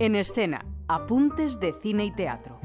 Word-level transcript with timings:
En 0.00 0.14
escena, 0.16 0.64
apuntes 0.88 1.60
de 1.60 1.74
cine 1.74 2.06
y 2.06 2.10
teatro. 2.10 2.58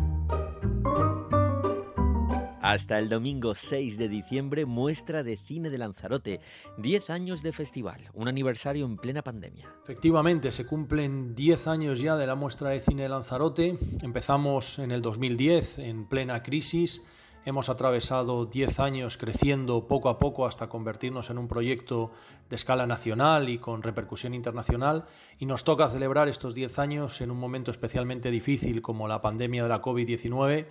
Hasta 2.61 2.97
el 2.97 3.09
domingo 3.09 3.55
6 3.55 3.97
de 3.97 4.07
diciembre, 4.07 4.65
muestra 4.65 5.21
de 5.21 5.35
cine 5.35 5.69
de 5.69 5.77
Lanzarote. 5.77 6.39
10 6.77 7.09
años 7.09 7.43
de 7.43 7.51
festival, 7.51 8.09
un 8.13 8.29
aniversario 8.29 8.85
en 8.85 8.95
plena 8.95 9.21
pandemia. 9.21 9.69
Efectivamente, 9.83 10.53
se 10.53 10.65
cumplen 10.65 11.35
10 11.35 11.67
años 11.67 11.99
ya 11.99 12.15
de 12.15 12.25
la 12.25 12.35
muestra 12.35 12.69
de 12.69 12.79
cine 12.79 13.03
de 13.03 13.09
Lanzarote. 13.09 13.77
Empezamos 14.01 14.79
en 14.79 14.91
el 14.91 15.01
2010, 15.01 15.79
en 15.79 16.07
plena 16.07 16.41
crisis. 16.41 17.03
Hemos 17.47 17.69
atravesado 17.69 18.47
10 18.47 18.79
años 18.79 19.17
creciendo 19.17 19.87
poco 19.87 20.09
a 20.09 20.17
poco 20.17 20.47
hasta 20.47 20.67
convertirnos 20.67 21.29
en 21.29 21.37
un 21.37 21.47
proyecto 21.47 22.11
de 22.49 22.55
escala 22.55 22.87
nacional 22.87 23.49
y 23.49 23.59
con 23.59 23.83
repercusión 23.83 24.33
internacional 24.33 25.05
y 25.37 25.45
nos 25.45 25.63
toca 25.63 25.87
celebrar 25.87 26.27
estos 26.27 26.55
10 26.55 26.79
años 26.79 27.21
en 27.21 27.29
un 27.29 27.37
momento 27.37 27.69
especialmente 27.69 28.31
difícil 28.31 28.81
como 28.81 29.07
la 29.07 29.21
pandemia 29.21 29.61
de 29.61 29.69
la 29.69 29.83
COVID-19, 29.83 30.65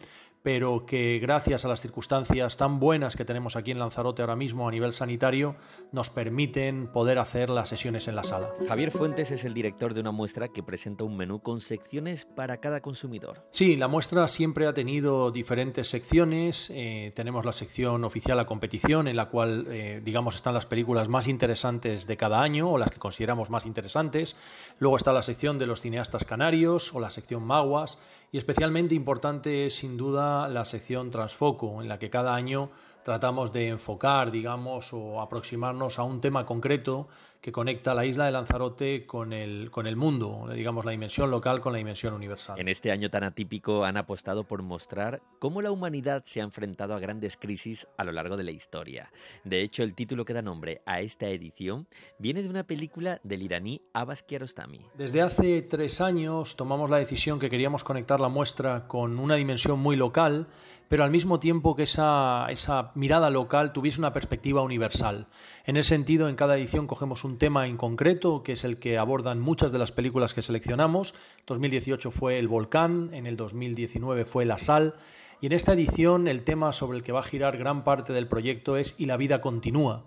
pero 0.45 0.85
que 0.85 1.19
gracias 1.21 1.65
a 1.65 1.69
las 1.69 1.81
circunstancias 1.81 2.59
tan 2.59 2.79
buenas 2.79 3.17
que 3.17 3.25
tenemos 3.25 3.57
aquí 3.57 3.71
en 3.71 3.79
Lanzarote 3.79 4.21
ahora 4.21 4.37
mismo 4.37 4.69
a 4.69 4.71
nivel 4.71 4.93
sanitario, 4.93 5.57
nos 5.91 6.11
permiten 6.11 6.87
poder 6.93 7.19
hacer 7.19 7.49
las 7.49 7.71
sesiones 7.71 8.09
en 8.09 8.15
la 8.15 8.25
sala. 8.25 8.51
Javier 8.69 8.91
Fuentes 8.91 9.31
es 9.31 9.47
el 9.47 9.55
director 9.55 9.95
de 9.95 10.03
una 10.03 10.13
muestra 10.13 10.49
que 10.49 10.63
presenta 10.63 11.03
un 11.03 11.17
menú 11.17 11.41
con 11.41 11.63
secciones 11.63 12.27
para 12.27 12.59
cada 12.59 12.83
consumidor. 12.83 13.43
Sí, 13.53 13.77
la 13.77 13.89
muestra 13.89 14.29
siempre 14.29 14.67
ha 14.67 14.75
tenido 14.75 15.31
diferentes 15.31 15.89
secciones. 15.89 16.71
Eh, 16.75 17.13
tenemos 17.17 17.47
la 17.47 17.55
sección 17.55 18.05
oficial 18.05 18.39
a 18.39 18.45
competición, 18.45 19.09
en 19.09 19.17
la 19.17 19.31
cual, 19.31 19.67
eh, 19.71 20.03
digamos, 20.05 20.35
están 20.35 20.53
las 20.53 20.67
películas 20.67 21.09
más 21.09 21.27
interesantes 21.27 22.07
de 22.07 22.19
cada 22.19 22.43
año 22.43 22.71
o 22.71 22.77
las 22.77 22.91
que 22.91 22.99
consideramos 22.99 23.49
más 23.49 23.65
interesantes. 23.65 24.37
Luego 24.79 24.97
está 24.97 25.15
la 25.15 25.23
sección 25.23 25.57
de 25.57 25.67
los 25.67 25.81
cineastas 25.81 26.25
canarios 26.25 26.93
o 26.93 27.01
la 27.01 27.09
sección 27.09 27.45
Maguas. 27.45 27.99
Y 28.31 28.37
especialmente 28.37 28.95
importante 28.95 29.65
es, 29.65 29.77
sin 29.77 29.97
duda, 29.97 30.34
la 30.49 30.65
sección 30.65 31.11
Transfoco, 31.11 31.81
en 31.81 31.89
la 31.89 31.99
que 31.99 32.11
cada 32.11 32.35
año 32.35 32.71
tratamos 33.05 33.53
de 33.53 33.69
enfocar, 33.69 34.31
digamos, 34.31 34.93
o 34.93 35.21
aproximarnos 35.21 35.99
a 35.99 36.03
un 36.03 36.21
tema 36.21 36.45
concreto 36.47 37.09
que 37.45 37.53
conecta 37.53 37.93
la 37.93 38.07
isla 38.07 38.25
de 38.25 38.33
Lanzarote 38.33 39.05
con 39.05 39.35
el, 39.35 39.71
con 39.71 39.87
el 39.87 39.97
mundo, 39.97 40.49
digamos, 40.55 40.87
la 40.87 40.93
dimensión 40.93 41.31
local 41.31 41.61
con 41.61 41.73
la 41.73 41.79
dimensión 41.79 42.15
universal. 42.15 42.59
En 42.59 42.69
este 42.69 42.91
año 42.91 43.11
tan 43.11 43.23
atípico 43.23 43.85
han 43.85 43.99
apostado 43.99 44.45
por 44.45 44.63
mostrar 44.63 45.21
cómo 45.41 45.61
la 45.61 45.71
humanidad 45.71 46.23
se 46.25 46.41
ha 46.41 46.45
enfrentado 46.45 46.95
a 46.95 46.99
grandes 46.99 47.37
crisis 47.37 47.87
a 47.99 48.05
lo 48.05 48.13
largo 48.13 48.39
de 48.39 48.45
la 48.45 48.51
historia. 48.51 49.13
De 49.45 49.61
hecho, 49.61 49.83
el 49.83 49.95
título 49.95 50.25
que 50.25 50.33
da 50.33 50.41
nombre 50.41 50.81
a 50.87 51.03
esta 51.03 51.29
edición 51.29 51.87
viene 52.19 52.43
de 52.43 52.49
una 52.49 52.65
película 52.65 53.21
del 53.25 53.43
iraní 53.43 53.83
Abbas 53.93 54.23
Kiarostami. 54.23 54.81
Desde 54.97 55.21
hace 55.21 55.61
tres 55.61 56.01
años 56.01 56.57
tomamos 56.57 56.89
la 56.89 56.97
decisión 56.97 57.39
que 57.39 57.51
queríamos 57.51 57.85
conectar 57.85 58.21
la 58.21 58.31
muestra 58.31 58.89
con 58.89 59.19
una 59.19 59.35
dimensión 59.35 59.81
muy 59.81 59.97
local, 59.97 60.49
pero 60.95 61.03
al 61.03 61.11
mismo 61.11 61.41
tiempo 61.41 61.75
que 61.75 61.83
esa, 61.83 62.47
mirada 62.95 63.29
local 63.29 63.73
tuviese 63.73 63.99
una 63.99 64.13
perspectiva 64.13 64.63
universal. 64.63 65.27
En 65.67 65.77
ese 65.77 65.89
sentido, 65.89 66.29
en 66.29 66.37
cada 66.37 66.57
edición 66.57 66.87
cogemos 66.87 67.25
un 67.25 67.37
tema 67.37 67.67
en 67.67 67.77
concreto, 67.77 68.45
que 68.45 68.53
es 68.53 68.63
el 68.63 68.79
que 68.79 68.97
abordan 68.97 69.41
muchas 69.41 69.73
de 69.73 69.81
las 69.81 69.91
películas 69.91 70.35
que 70.35 70.43
seleccionamos. 70.43 71.17
2018 71.49 72.13
fue 72.13 72.39
el 72.39 72.47
volcán, 72.47 73.11
en 73.13 73.27
el 73.27 73.37
2019 73.37 74.25
fue 74.25 74.45
la 74.45 74.57
sal, 74.57 74.95
y 75.41 75.47
en 75.47 75.53
esta 75.55 75.73
edición 75.73 76.29
el 76.29 76.45
tema 76.45 76.71
sobre 76.71 76.99
el 76.99 77.03
que 77.03 77.11
va 77.11 77.19
a 77.19 77.25
girar 77.25 77.57
gran 77.57 77.83
parte 77.83 78.13
del 78.13 78.29
proyecto 78.29 78.77
es 78.77 78.95
Y 78.97 79.07
la 79.07 79.17
vida 79.17 79.41
continúa. 79.41 80.05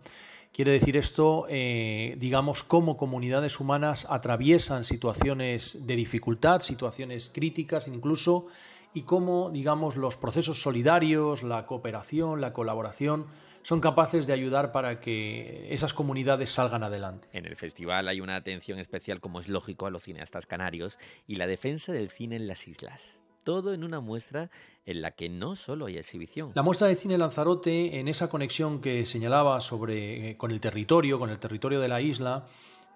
Quiere 0.54 0.72
decir 0.72 0.96
esto, 0.96 1.46
eh, 1.50 2.16
digamos, 2.18 2.64
cómo 2.64 2.96
comunidades 2.96 3.60
humanas 3.60 4.08
atraviesan 4.10 4.86
situaciones 4.86 5.86
de 5.86 5.98
dificultad, 5.98 6.62
situaciones 6.62 7.30
críticas 7.32 7.90
incluso, 7.90 8.48
y 8.94 9.04
cómo, 9.04 9.52
digamos, 9.52 9.96
los 9.96 10.18
procesos 10.18 10.62
solidarios, 10.62 11.44
la 11.44 11.66
cooperación, 11.66 12.42
la 12.42 12.54
colaboración, 12.54 13.26
son 13.61 13.82
capaces 13.82 14.28
de 14.28 14.34
ayudar 14.34 14.72
para 14.72 15.00
que 15.02 15.73
esas 15.73 15.94
comunidades 15.94 16.52
salgan 16.52 16.84
adelante. 16.84 17.28
En 17.34 17.45
el 17.45 17.56
festival 17.56 18.08
hay 18.08 18.22
una 18.22 18.36
atención 18.36 18.80
especial, 18.80 19.20
como 19.20 19.39
es 19.39 19.50
lógico, 19.50 19.86
a 19.86 19.92
los 19.92 20.04
cineastas 20.04 20.45
canarios 20.45 20.98
y 21.28 21.36
la 21.36 21.48
defensa 21.48 21.92
del 21.92 22.10
cine 22.10 22.38
en 22.38 22.48
las 22.48 22.67
islas 22.67 23.17
todo 23.44 23.73
en 23.73 23.86
una 23.86 24.02
muestra 24.02 24.50
en 24.86 25.02
la 25.02 25.11
que 25.11 25.30
no 25.30 25.56
solo 25.56 25.86
hay 25.86 25.98
exhibición. 25.98 26.52
La 26.54 26.64
muestra 26.64 26.90
de 26.90 26.95
cine 26.95 27.17
Lanzarote, 27.17 27.98
en 27.98 28.10
esa 28.10 28.30
conexión 28.30 28.82
que 28.82 29.06
señalaba 29.06 29.61
sobre 29.61 30.32
eh, 30.32 30.36
con 30.36 30.52
el 30.52 30.60
territorio, 30.60 31.17
con 31.17 31.30
el 31.30 31.40
territorio 31.40 31.80
de 31.80 31.88
la 31.88 32.02
isla, 32.02 32.45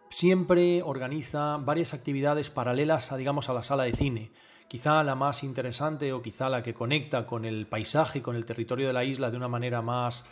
siempre 0.10 0.82
organiza 0.82 1.56
varias 1.56 1.94
actividades 1.94 2.50
paralelas 2.50 3.14
a 3.14 3.18
digamos 3.18 3.48
a 3.48 3.54
la 3.54 3.64
sala 3.64 3.84
de 3.84 3.94
cine 3.94 4.32
quizá 4.72 5.04
la 5.04 5.16
más 5.16 5.44
interesante 5.44 6.14
o 6.14 6.22
quizá 6.22 6.48
la 6.48 6.64
que 6.64 6.74
conecta 6.74 7.26
con 7.26 7.44
el 7.44 7.68
paisaje 7.68 8.20
y 8.20 8.22
con 8.22 8.38
el 8.38 8.46
territorio 8.46 8.88
de 8.88 8.94
la 8.94 9.04
isla 9.04 9.30
de 9.30 9.36
una 9.36 9.50
manera 9.50 9.82
más, 9.82 10.24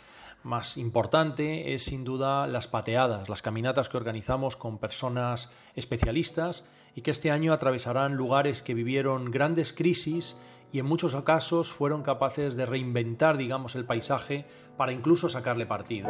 más 0.44 0.78
importante 0.78 1.74
es 1.74 1.84
sin 1.84 2.04
duda 2.04 2.46
las 2.46 2.66
pateadas, 2.66 3.28
las 3.28 3.42
caminatas 3.42 3.90
que 3.90 3.98
organizamos 3.98 4.56
con 4.56 4.78
personas 4.78 5.50
especialistas 5.74 6.64
y 6.94 7.02
que 7.02 7.10
este 7.10 7.30
año 7.30 7.52
atravesarán 7.52 8.14
lugares 8.14 8.62
que 8.62 8.72
vivieron 8.72 9.30
grandes 9.30 9.74
crisis 9.74 10.38
y 10.72 10.78
en 10.78 10.86
muchos 10.86 11.14
casos 11.22 11.70
fueron 11.70 12.02
capaces 12.02 12.56
de 12.56 12.64
reinventar, 12.64 13.36
digamos, 13.36 13.74
el 13.74 13.84
paisaje 13.84 14.46
para 14.78 14.92
incluso 14.92 15.28
sacarle 15.28 15.66
partido. 15.66 16.08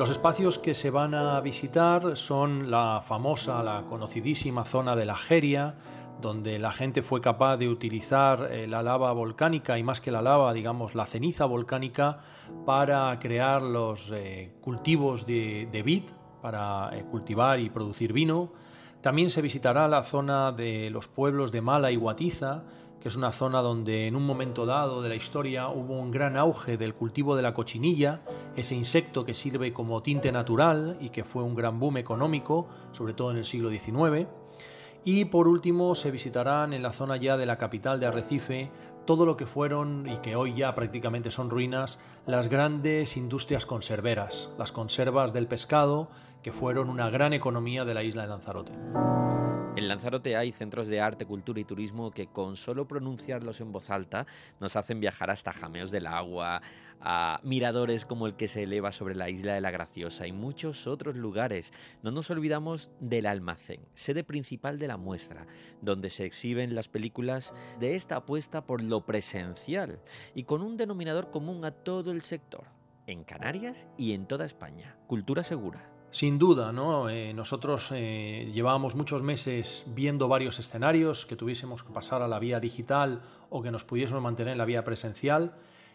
Los 0.00 0.10
espacios 0.10 0.56
que 0.56 0.72
se 0.72 0.88
van 0.88 1.14
a 1.14 1.38
visitar 1.42 2.16
son 2.16 2.70
la 2.70 3.02
famosa, 3.04 3.62
la 3.62 3.82
conocidísima 3.82 4.64
zona 4.64 4.96
de 4.96 5.04
la 5.04 5.14
Jeria, 5.14 5.74
donde 6.22 6.58
la 6.58 6.72
gente 6.72 7.02
fue 7.02 7.20
capaz 7.20 7.58
de 7.58 7.68
utilizar 7.68 8.48
eh, 8.50 8.66
la 8.66 8.82
lava 8.82 9.12
volcánica 9.12 9.76
y 9.76 9.82
más 9.82 10.00
que 10.00 10.10
la 10.10 10.22
lava, 10.22 10.54
digamos, 10.54 10.94
la 10.94 11.04
ceniza 11.04 11.44
volcánica 11.44 12.20
para 12.64 13.18
crear 13.18 13.60
los 13.60 14.10
eh, 14.10 14.54
cultivos 14.62 15.26
de, 15.26 15.68
de 15.70 15.82
vid, 15.82 16.04
para 16.40 16.96
eh, 16.96 17.04
cultivar 17.04 17.60
y 17.60 17.68
producir 17.68 18.14
vino. 18.14 18.54
También 19.02 19.28
se 19.28 19.42
visitará 19.42 19.86
la 19.86 20.02
zona 20.02 20.50
de 20.50 20.88
los 20.88 21.08
pueblos 21.08 21.52
de 21.52 21.60
Mala 21.60 21.90
y 21.90 21.96
Guatiza, 21.96 22.62
que 23.00 23.08
es 23.08 23.16
una 23.16 23.32
zona 23.32 23.62
donde 23.62 24.06
en 24.06 24.16
un 24.16 24.26
momento 24.26 24.66
dado 24.66 25.02
de 25.02 25.08
la 25.08 25.16
historia 25.16 25.68
hubo 25.68 25.98
un 25.98 26.10
gran 26.10 26.36
auge 26.36 26.76
del 26.76 26.94
cultivo 26.94 27.34
de 27.34 27.42
la 27.42 27.54
cochinilla, 27.54 28.20
ese 28.56 28.74
insecto 28.74 29.24
que 29.24 29.34
sirve 29.34 29.72
como 29.72 30.02
tinte 30.02 30.30
natural 30.32 30.98
y 31.00 31.08
que 31.08 31.24
fue 31.24 31.42
un 31.42 31.54
gran 31.54 31.80
boom 31.80 31.96
económico, 31.96 32.68
sobre 32.92 33.14
todo 33.14 33.30
en 33.30 33.38
el 33.38 33.44
siglo 33.44 33.70
XIX. 33.70 34.28
Y 35.02 35.24
por 35.24 35.48
último 35.48 35.94
se 35.94 36.10
visitarán 36.10 36.74
en 36.74 36.82
la 36.82 36.92
zona 36.92 37.16
ya 37.16 37.38
de 37.38 37.46
la 37.46 37.56
capital 37.56 38.00
de 38.00 38.06
Arrecife 38.06 38.70
todo 39.06 39.24
lo 39.24 39.36
que 39.36 39.46
fueron 39.46 40.06
y 40.06 40.18
que 40.18 40.36
hoy 40.36 40.54
ya 40.54 40.74
prácticamente 40.74 41.30
son 41.30 41.48
ruinas 41.48 41.98
las 42.26 42.48
grandes 42.48 43.16
industrias 43.16 43.64
conserveras, 43.64 44.50
las 44.58 44.72
conservas 44.72 45.32
del 45.32 45.46
pescado 45.46 46.10
que 46.42 46.52
fueron 46.52 46.90
una 46.90 47.08
gran 47.08 47.32
economía 47.32 47.86
de 47.86 47.94
la 47.94 48.02
isla 48.02 48.22
de 48.22 48.28
Lanzarote. 48.28 48.72
En 49.80 49.88
Lanzarote 49.88 50.36
hay 50.36 50.52
centros 50.52 50.88
de 50.88 51.00
arte, 51.00 51.24
cultura 51.24 51.58
y 51.58 51.64
turismo 51.64 52.10
que 52.10 52.26
con 52.26 52.56
solo 52.56 52.86
pronunciarlos 52.86 53.62
en 53.62 53.72
voz 53.72 53.88
alta 53.88 54.26
nos 54.60 54.76
hacen 54.76 55.00
viajar 55.00 55.30
hasta 55.30 55.54
jameos 55.54 55.90
del 55.90 56.06
agua, 56.06 56.60
a 57.00 57.40
miradores 57.44 58.04
como 58.04 58.26
el 58.26 58.36
que 58.36 58.46
se 58.46 58.64
eleva 58.64 58.92
sobre 58.92 59.14
la 59.14 59.30
isla 59.30 59.54
de 59.54 59.62
la 59.62 59.70
Graciosa 59.70 60.26
y 60.26 60.32
muchos 60.32 60.86
otros 60.86 61.16
lugares. 61.16 61.72
No 62.02 62.10
nos 62.10 62.30
olvidamos 62.30 62.90
del 63.00 63.24
almacén, 63.24 63.80
sede 63.94 64.22
principal 64.22 64.78
de 64.78 64.88
la 64.88 64.98
muestra, 64.98 65.46
donde 65.80 66.10
se 66.10 66.26
exhiben 66.26 66.74
las 66.74 66.88
películas 66.88 67.54
de 67.78 67.94
esta 67.94 68.16
apuesta 68.16 68.66
por 68.66 68.82
lo 68.82 69.06
presencial 69.06 70.02
y 70.34 70.44
con 70.44 70.60
un 70.60 70.76
denominador 70.76 71.30
común 71.30 71.64
a 71.64 71.70
todo 71.70 72.10
el 72.10 72.20
sector, 72.20 72.66
en 73.06 73.24
Canarias 73.24 73.88
y 73.96 74.12
en 74.12 74.26
toda 74.26 74.44
España, 74.44 74.98
cultura 75.06 75.42
segura. 75.42 75.99
Sin 76.12 76.38
duda. 76.40 76.72
Eh, 77.10 77.32
nosotros 77.34 77.90
eh, 77.92 78.50
llevábamos 78.52 78.96
muchos 78.96 79.22
meses 79.22 79.84
viendo 79.94 80.26
varios 80.26 80.58
escenarios 80.58 81.24
que 81.24 81.36
tuviésemos 81.36 81.84
que 81.84 81.92
pasar 81.92 82.20
a 82.22 82.28
la 82.28 82.40
vía 82.40 82.58
digital 82.58 83.22
o 83.48 83.62
que 83.62 83.70
nos 83.70 83.84
pudiésemos 83.84 84.20
mantener 84.20 84.52
en 84.52 84.58
la 84.58 84.64
vía 84.64 84.82
presencial. 84.82 85.54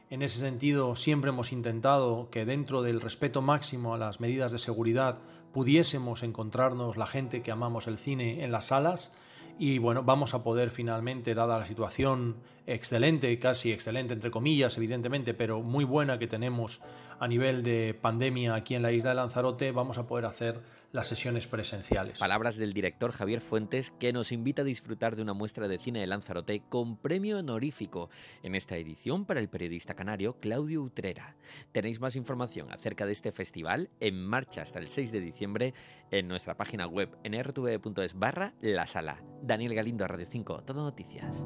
En 0.10 0.22
ese 0.22 0.40
sentido, 0.40 0.96
siempre 0.96 1.32
hemos 1.32 1.52
intentado 1.52 2.30
que 2.30 2.46
dentro 2.46 2.82
del 2.82 3.02
respeto 3.02 3.42
máximo 3.42 3.94
a 3.94 3.98
las 3.98 4.22
medidas 4.22 4.54
de 4.54 4.58
seguridad 4.58 5.18
pudiésemos 5.52 6.24
encontrarnos 6.24 6.96
la 6.96 7.08
gente 7.08 7.42
que 7.42 7.52
amamos 7.52 7.88
el 7.88 7.98
cine 7.98 8.44
en 8.46 8.54
las 8.54 8.68
salas 8.68 9.12
y 9.57 9.78
bueno, 9.78 10.04
vamos 10.04 10.34
a 10.34 10.44
poder 10.44 10.69
finalmente, 10.69 11.34
dada 11.34 11.60
la 11.60 11.66
situación 11.66 12.36
excelente, 12.68 13.38
casi 13.40 13.72
excelente 13.72 14.13
entre 14.13 14.31
comillas, 14.31 14.78
evidentemente, 14.78 15.34
pero 15.34 15.62
muy 15.62 15.86
buena 15.86 16.19
que 16.19 16.28
tenemos 16.28 16.81
a 17.19 17.28
nivel 17.28 17.63
de 17.63 17.98
pandemia 18.00 18.56
aquí 18.56 18.75
en 18.75 18.81
la 18.81 18.92
isla 18.92 19.12
de 19.12 19.16
Lanzarote, 19.16 19.72
vamos 19.72 19.98
a 19.98 20.07
poder 20.07 20.25
hacer 20.25 20.62
las 20.96 21.08
sesiones 21.08 21.46
presenciales. 21.46 22.18
Palabras 22.18 22.56
del 22.56 22.74
director 22.74 23.12
Javier 23.12 23.42
Fuentes 23.42 23.92
que 24.00 24.14
nos 24.14 24.32
invita 24.32 24.62
a 24.62 24.66
disfrutar 24.66 25.16
de 25.16 25.22
una 25.22 25.34
muestra 25.34 25.68
de 25.68 25.78
cine 25.78 26.00
de 26.00 26.08
Lanzarote 26.08 26.64
con 26.70 26.98
premio 26.98 27.38
honorífico 27.40 28.10
en 28.42 28.56
esta 28.56 28.78
edición 28.78 29.26
para 29.26 29.42
el 29.42 29.50
periodista 29.50 29.94
canario 29.94 30.40
Claudio 30.40 30.82
Utrera. 30.82 31.36
Tenéis 31.72 32.00
más 32.00 32.16
información 32.16 32.72
acerca 32.72 33.06
de 33.06 33.12
este 33.12 33.32
festival 33.32 33.90
en 34.00 34.26
marcha 34.26 34.62
hasta 34.62 34.80
el 34.80 34.88
6 34.88 35.12
de 35.12 35.20
diciembre 35.20 35.74
en 36.12 36.28
nuestra 36.28 36.56
página 36.56 36.88
web 36.88 37.16
en 37.24 37.34
rtv.es 37.44 38.14
barra 38.18 38.54
la 38.62 38.88
sala. 38.88 39.22
Daniel 39.44 39.76
Galindo, 39.76 40.08
Radio 40.08 40.26
5, 40.28 40.64
Todo 40.64 40.84
Noticias. 40.84 41.46